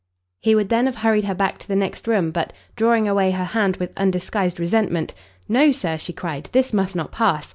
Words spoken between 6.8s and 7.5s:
not pass!